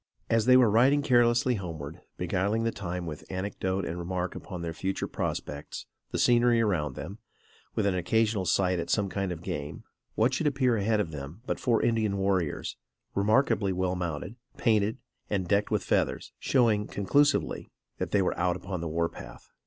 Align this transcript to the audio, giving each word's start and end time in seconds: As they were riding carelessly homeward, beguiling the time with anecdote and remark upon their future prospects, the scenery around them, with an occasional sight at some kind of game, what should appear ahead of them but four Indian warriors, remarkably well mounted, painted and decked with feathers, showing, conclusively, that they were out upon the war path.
As 0.31 0.45
they 0.45 0.57
were 0.57 0.67
riding 0.67 1.03
carelessly 1.03 1.53
homeward, 1.61 2.01
beguiling 2.17 2.63
the 2.63 2.71
time 2.71 3.05
with 3.05 3.23
anecdote 3.29 3.85
and 3.85 3.99
remark 3.99 4.33
upon 4.33 4.63
their 4.63 4.73
future 4.73 5.05
prospects, 5.05 5.85
the 6.09 6.17
scenery 6.17 6.59
around 6.59 6.95
them, 6.95 7.19
with 7.75 7.85
an 7.85 7.93
occasional 7.93 8.45
sight 8.47 8.79
at 8.79 8.89
some 8.89 9.09
kind 9.09 9.31
of 9.31 9.43
game, 9.43 9.83
what 10.15 10.33
should 10.33 10.47
appear 10.47 10.75
ahead 10.75 10.99
of 10.99 11.11
them 11.11 11.43
but 11.45 11.59
four 11.59 11.83
Indian 11.83 12.17
warriors, 12.17 12.77
remarkably 13.13 13.71
well 13.71 13.93
mounted, 13.95 14.37
painted 14.57 14.97
and 15.29 15.47
decked 15.47 15.69
with 15.69 15.83
feathers, 15.83 16.33
showing, 16.39 16.87
conclusively, 16.87 17.69
that 17.99 18.09
they 18.09 18.23
were 18.23 18.35
out 18.39 18.55
upon 18.55 18.81
the 18.81 18.87
war 18.87 19.07
path. 19.07 19.51